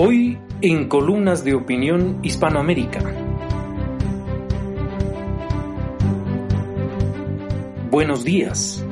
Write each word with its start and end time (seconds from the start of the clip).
Hoy 0.00 0.38
en 0.60 0.86
Columnas 0.88 1.42
de 1.42 1.54
Opinión 1.54 2.20
Hispanoamérica. 2.22 3.00
Buenos 7.90 8.22
días. 8.22 8.86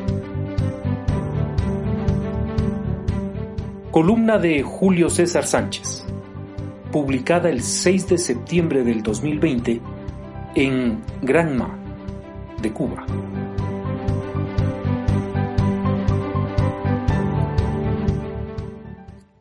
Columna 3.92 4.38
de 4.38 4.64
Julio 4.64 5.08
César 5.08 5.46
Sánchez, 5.46 6.04
publicada 6.90 7.50
el 7.50 7.62
6 7.62 8.08
de 8.08 8.18
septiembre 8.18 8.82
del 8.82 9.04
2020 9.04 9.80
en 10.56 11.04
Granma, 11.22 11.78
de 12.60 12.72
Cuba. 12.72 13.06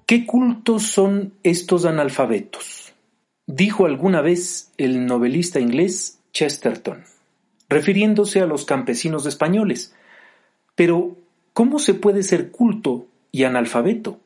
¿Qué 0.05 0.27
cultos 0.27 0.83
son 0.83 1.33
estos 1.41 1.83
analfabetos? 1.83 2.93
Dijo 3.47 3.87
alguna 3.87 4.21
vez 4.21 4.71
el 4.77 5.07
novelista 5.07 5.59
inglés 5.59 6.19
Chesterton, 6.31 7.05
refiriéndose 7.69 8.39
a 8.39 8.45
los 8.45 8.65
campesinos 8.65 9.25
españoles. 9.25 9.95
Pero, 10.75 11.17
¿cómo 11.53 11.79
se 11.79 11.95
puede 11.95 12.21
ser 12.21 12.51
culto 12.51 13.07
y 13.31 13.45
analfabeto? 13.45 14.19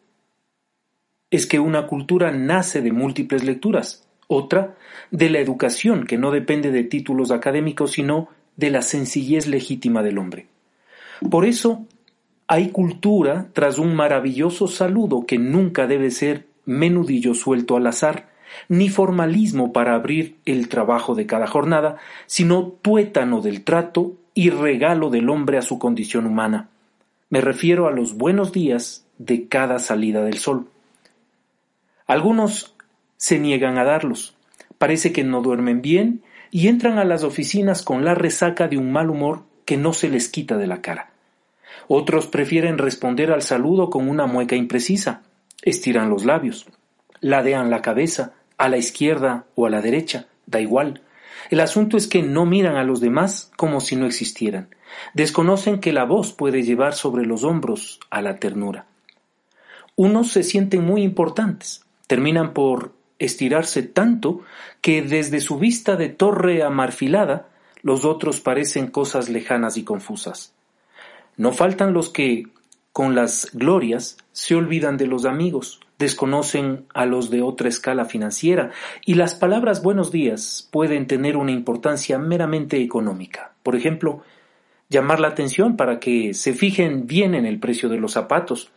Es 1.32 1.48
que 1.48 1.60
una 1.60 1.88
cultura 1.88 2.32
nace 2.32 2.82
de 2.82 2.92
múltiples 2.92 3.46
lecturas, 3.46 4.06
otra 4.28 4.76
de 5.12 5.30
la 5.30 5.40
educación 5.40 6.06
que 6.06 6.18
no 6.18 6.32
depende 6.32 6.72
de 6.72 6.84
títulos 6.84 7.32
académicos, 7.32 7.94
sino 7.94 8.28
de 8.58 8.70
la 8.70 8.82
sencillez 8.82 9.48
legítima 9.48 10.04
del 10.04 10.18
hombre. 10.18 10.48
Por 11.32 11.46
eso, 11.46 11.86
hay 12.52 12.70
cultura 12.70 13.46
tras 13.54 13.78
un 13.78 13.96
maravilloso 13.96 14.68
saludo 14.68 15.28
que 15.28 15.38
nunca 15.38 15.86
debe 15.86 16.10
ser 16.10 16.48
menudillo 16.66 17.36
suelto 17.36 17.78
al 17.78 17.86
azar, 17.86 18.30
ni 18.68 18.90
formalismo 18.90 19.72
para 19.72 19.94
abrir 19.94 20.36
el 20.46 20.68
trabajo 20.68 21.14
de 21.14 21.28
cada 21.28 21.46
jornada, 21.46 21.98
sino 22.26 22.74
tuétano 22.82 23.42
del 23.42 23.64
trato 23.64 24.14
y 24.34 24.50
regalo 24.50 25.12
del 25.12 25.30
hombre 25.30 25.60
a 25.60 25.62
su 25.62 25.78
condición 25.78 26.26
humana. 26.26 26.70
Me 27.30 27.40
refiero 27.40 27.88
a 27.88 27.92
los 27.92 28.18
buenos 28.18 28.52
días 28.52 29.06
de 29.20 29.48
cada 29.48 29.78
salida 29.78 30.24
del 30.24 30.40
sol. 30.40 30.70
Algunos 32.08 32.76
se 33.16 33.38
niegan 33.38 33.78
a 33.78 33.84
darlos, 33.84 34.36
parece 34.80 35.12
que 35.12 35.24
no 35.24 35.44
duermen 35.44 35.84
bien 35.84 36.24
y 36.50 36.68
entran 36.68 36.98
a 36.98 37.06
las 37.06 37.24
oficinas 37.24 37.84
con 37.84 38.04
la 38.04 38.16
resaca 38.16 38.68
de 38.68 38.80
un 38.80 38.92
mal 38.92 39.12
humor 39.12 39.44
que 39.66 39.78
no 39.78 39.94
se 39.94 40.10
les 40.10 40.30
quita 40.30 40.58
de 40.58 40.66
la 40.66 40.82
cara. 40.82 41.12
Otros 41.88 42.28
prefieren 42.28 42.78
responder 42.78 43.32
al 43.32 43.42
saludo 43.42 43.90
con 43.90 44.10
una 44.10 44.26
mueca 44.26 44.56
imprecisa. 44.56 45.22
Estiran 45.62 46.10
los 46.10 46.26
labios. 46.26 46.68
Ladean 47.22 47.70
la 47.70 47.82
cabeza, 47.82 48.34
a 48.58 48.70
la 48.70 48.78
izquierda 48.78 49.46
o 49.56 49.66
a 49.66 49.70
la 49.70 49.82
derecha, 49.82 50.28
da 50.46 50.60
igual. 50.60 51.02
El 51.50 51.62
asunto 51.62 51.98
es 51.98 52.08
que 52.08 52.22
no 52.22 52.46
miran 52.46 52.76
a 52.76 52.84
los 52.84 53.00
demás 53.00 53.52
como 53.56 53.80
si 53.80 53.96
no 53.96 54.06
existieran. 54.06 54.70
Desconocen 55.14 55.80
que 55.80 55.94
la 55.94 56.06
voz 56.06 56.34
puede 56.34 56.64
llevar 56.64 56.94
sobre 56.94 57.26
los 57.26 57.44
hombros 57.44 58.00
a 58.10 58.22
la 58.22 58.38
ternura. 58.38 58.86
Unos 59.96 60.32
se 60.32 60.44
sienten 60.44 60.86
muy 60.86 61.04
importantes, 61.04 61.86
terminan 62.08 62.54
por 62.54 62.94
estirarse 63.18 63.84
tanto 63.84 64.42
que 64.82 65.02
desde 65.02 65.42
su 65.42 65.58
vista 65.58 65.96
de 65.96 66.10
torre 66.10 66.64
amarfilada 66.64 67.48
los 67.82 68.06
otros 68.06 68.40
parecen 68.40 68.88
cosas 68.88 69.30
lejanas 69.30 69.78
y 69.78 69.84
confusas. 69.84 70.54
No 71.40 71.54
faltan 71.54 71.94
los 71.94 72.10
que, 72.10 72.48
con 72.92 73.16
las 73.16 73.52
glorias, 73.54 74.18
se 74.34 74.56
olvidan 74.56 74.98
de 74.98 75.08
los 75.08 75.24
amigos, 75.24 75.80
desconocen 75.98 76.86
a 76.94 77.06
los 77.06 77.30
de 77.30 77.42
otra 77.42 77.70
escala 77.70 78.04
financiera, 78.04 78.72
y 79.06 79.14
las 79.14 79.36
palabras 79.36 79.82
buenos 79.82 80.12
días 80.12 80.68
pueden 80.70 81.08
tener 81.08 81.38
una 81.38 81.52
importancia 81.52 82.20
meramente 82.20 82.82
económica. 82.82 83.54
Por 83.64 83.78
ejemplo, 83.78 84.22
llamar 84.90 85.22
la 85.22 85.30
atención 85.30 85.78
para 85.78 86.02
que 86.02 86.34
se 86.34 86.52
fijen 86.52 87.08
bien 87.08 87.34
en 87.34 87.46
el 87.46 87.58
precio 87.62 87.88
de 87.88 88.00
los 88.00 88.12
zapatos. 88.12 88.70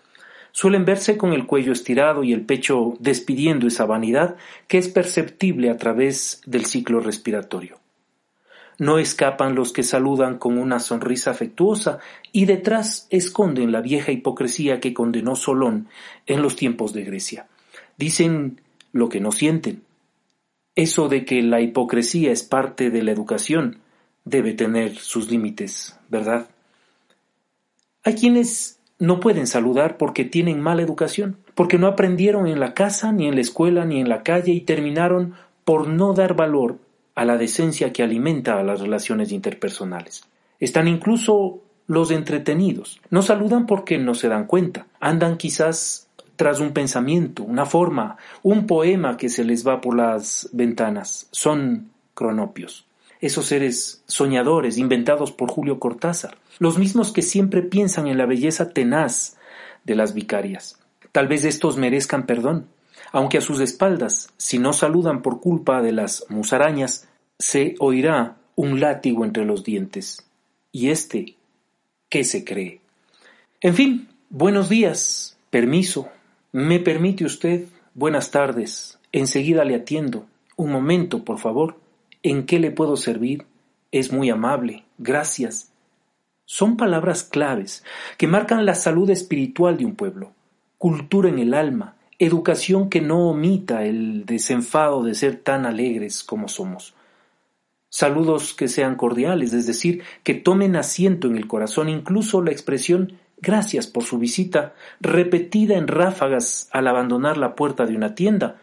Suelen 0.53 0.85
verse 0.85 1.17
con 1.17 1.33
el 1.33 1.47
cuello 1.47 1.73
estirado 1.73 2.23
y 2.23 2.33
el 2.33 2.43
pecho 2.43 2.95
despidiendo 3.01 3.67
esa 3.67 3.87
vanidad 3.87 4.37
que 4.69 4.79
es 4.79 4.87
perceptible 4.87 5.69
a 5.69 5.79
través 5.79 6.41
del 6.47 6.67
ciclo 6.67 7.01
respiratorio. 7.01 7.82
No 8.79 8.99
escapan 8.99 9.55
los 9.55 9.73
que 9.73 9.83
saludan 9.83 10.39
con 10.39 10.59
una 10.59 10.81
sonrisa 10.81 11.31
afectuosa 11.31 11.99
y 12.33 12.47
detrás 12.47 13.07
esconden 13.11 13.73
la 13.73 13.81
vieja 13.81 14.13
hipocresía 14.13 14.81
que 14.81 14.95
condenó 14.95 15.37
Solón 15.37 15.89
en 16.27 16.43
los 16.43 16.57
tiempos 16.57 16.93
de 16.93 17.05
Grecia. 17.05 17.47
Dicen 17.97 18.61
lo 18.93 19.09
que 19.09 19.21
no 19.21 19.33
sienten. 19.33 19.83
Eso 20.75 21.09
de 21.09 21.25
que 21.25 21.43
la 21.43 21.61
hipocresía 21.61 22.33
es 22.33 22.43
parte 22.43 22.91
de 22.91 23.03
la 23.03 23.13
educación 23.13 23.79
debe 24.25 24.55
tener 24.55 24.97
sus 24.97 25.31
límites, 25.31 25.99
¿verdad? 26.09 26.49
Hay 28.05 28.15
quienes 28.15 28.79
no 28.99 29.21
pueden 29.21 29.47
saludar 29.47 29.97
porque 29.97 30.25
tienen 30.25 30.61
mala 30.61 30.83
educación, 30.83 31.37
porque 31.55 31.79
no 31.79 31.89
aprendieron 31.89 32.47
en 32.47 32.61
la 32.61 32.73
casa, 32.73 33.13
ni 33.13 33.27
en 33.27 33.35
la 33.35 33.41
escuela, 33.41 33.85
ni 33.85 34.01
en 34.01 34.09
la 34.09 34.23
calle 34.23 34.53
y 34.53 34.61
terminaron 34.61 35.35
por 35.65 35.89
no 35.89 36.15
dar 36.15 36.35
valor 36.35 36.79
a 37.15 37.25
la 37.25 37.37
decencia 37.37 37.93
que 37.93 38.03
alimenta 38.03 38.59
a 38.59 38.63
las 38.63 38.81
relaciones 38.81 39.33
interpersonales. 39.33 40.25
Están 40.61 40.89
incluso 40.89 41.61
los 41.87 42.11
entretenidos. 42.11 43.01
No 43.11 43.23
saludan 43.23 43.67
porque 43.67 43.99
no 43.99 44.15
se 44.15 44.29
dan 44.29 44.47
cuenta. 44.47 44.87
Andan 45.01 45.37
quizás 45.37 46.09
tras 46.37 46.61
un 46.61 46.73
pensamiento, 46.73 47.43
una 47.43 47.67
forma, 47.67 48.17
un 48.43 48.67
poema 48.67 49.17
que 49.17 49.29
se 49.29 49.45
les 49.45 49.67
va 49.67 49.81
por 49.81 49.97
las 49.97 50.49
ventanas. 50.53 51.29
Son 51.31 51.91
cronopios. 52.15 52.87
Esos 53.21 53.47
seres 53.47 54.03
soñadores 54.07 54.79
inventados 54.79 55.33
por 55.33 55.51
Julio 55.51 55.79
Cortázar. 55.79 56.37
Los 56.59 56.79
mismos 56.79 57.13
que 57.13 57.23
siempre 57.23 57.63
piensan 57.63 58.07
en 58.09 58.19
la 58.19 58.27
belleza 58.27 58.71
tenaz 58.71 59.37
de 59.85 59.95
las 59.95 60.15
vicarias. 60.15 60.79
Tal 61.13 61.29
vez 61.29 61.45
estos 61.45 61.77
merezcan 61.77 62.27
perdón, 62.27 62.67
aunque 63.13 63.39
a 63.39 63.43
sus 63.43 63.61
espaldas, 63.61 64.33
si 64.37 64.59
no 64.59 64.73
saludan 64.73 65.23
por 65.23 65.41
culpa 65.41 65.83
de 65.83 65.93
las 65.93 66.25
musarañas, 66.29 67.09
se 67.39 67.75
oirá 67.79 68.37
un 68.55 68.81
látigo 68.81 69.25
entre 69.25 69.45
los 69.45 69.65
dientes. 69.65 70.29
¿Y 70.71 70.91
este 70.91 71.37
qué 72.09 72.25
se 72.25 72.45
cree? 72.45 72.81
En 73.61 73.75
fin, 73.75 74.09
buenos 74.31 74.69
días, 74.69 75.37
permiso, 75.51 76.09
me 76.53 76.81
permite 76.81 77.25
usted, 77.25 77.67
buenas 77.95 78.31
tardes, 78.31 78.99
enseguida 79.13 79.65
le 79.65 79.75
atiendo. 79.75 80.27
Un 80.57 80.71
momento, 80.71 81.25
por 81.25 81.39
favor, 81.39 81.77
¿en 82.23 82.47
qué 82.47 82.59
le 82.59 82.71
puedo 82.71 82.97
servir? 82.97 83.47
Es 83.91 84.13
muy 84.13 84.31
amable, 84.31 84.85
gracias. 84.99 85.73
Son 86.45 86.77
palabras 86.77 87.25
claves 87.25 87.85
que 88.19 88.27
marcan 88.27 88.67
la 88.67 88.75
salud 88.75 89.09
espiritual 89.11 89.79
de 89.79 89.87
un 89.87 89.95
pueblo, 89.95 90.33
cultura 90.79 91.29
en 91.29 91.39
el 91.39 91.55
alma, 91.55 91.97
educación 92.25 92.89
que 92.89 93.01
no 93.01 93.29
omita 93.29 93.85
el 93.85 94.25
desenfado 94.27 95.03
de 95.03 95.15
ser 95.15 95.37
tan 95.37 95.67
alegres 95.67 96.23
como 96.23 96.49
somos. 96.49 96.95
Saludos 97.89 98.55
que 98.55 98.69
sean 98.69 98.97
cordiales, 98.97 99.53
es 99.53 99.67
decir, 99.67 100.03
que 100.23 100.35
tomen 100.35 100.77
asiento 100.77 101.29
en 101.29 101.37
el 101.37 101.47
corazón 101.47 101.89
incluso 101.89 102.41
la 102.41 102.51
expresión 102.51 103.19
gracias 103.43 103.89
por 103.89 104.05
su 104.05 104.19
visita, 104.19 104.75
repetida 105.01 105.77
en 105.77 105.89
ráfagas 105.89 106.69
al 106.71 106.87
abandonar 106.87 107.37
la 107.37 107.55
puerta 107.57 107.85
de 107.85 107.97
una 107.97 108.15
tienda, 108.15 108.61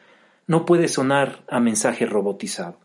no 0.48 0.66
puede 0.66 0.88
sonar 0.88 1.44
a 1.50 1.60
mensaje 1.60 2.06
robotizado. 2.06 2.78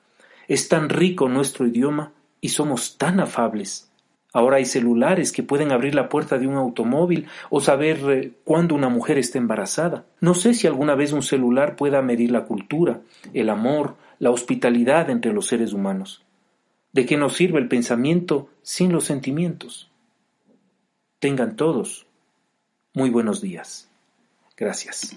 Es 0.48 0.68
tan 0.68 0.90
rico 0.90 1.28
nuestro 1.28 1.66
idioma 1.66 2.12
y 2.40 2.50
somos 2.50 2.98
tan 2.98 3.20
afables. 3.20 3.88
Ahora 4.34 4.56
hay 4.56 4.66
celulares 4.66 5.30
que 5.30 5.44
pueden 5.44 5.70
abrir 5.70 5.94
la 5.94 6.08
puerta 6.08 6.38
de 6.38 6.48
un 6.48 6.56
automóvil 6.56 7.28
o 7.50 7.60
saber 7.60 7.98
eh, 8.10 8.32
cuándo 8.42 8.74
una 8.74 8.88
mujer 8.88 9.16
está 9.16 9.38
embarazada. 9.38 10.06
No 10.20 10.34
sé 10.34 10.54
si 10.54 10.66
alguna 10.66 10.96
vez 10.96 11.12
un 11.12 11.22
celular 11.22 11.76
pueda 11.76 12.02
medir 12.02 12.32
la 12.32 12.44
cultura, 12.44 13.00
el 13.32 13.48
amor, 13.48 13.94
la 14.18 14.32
hospitalidad 14.32 15.08
entre 15.08 15.32
los 15.32 15.46
seres 15.46 15.72
humanos. 15.72 16.24
¿De 16.92 17.06
qué 17.06 17.16
nos 17.16 17.34
sirve 17.34 17.60
el 17.60 17.68
pensamiento 17.68 18.48
sin 18.60 18.92
los 18.92 19.04
sentimientos? 19.04 19.88
Tengan 21.20 21.54
todos 21.54 22.08
muy 22.92 23.10
buenos 23.10 23.40
días. 23.40 23.88
Gracias. 24.56 25.16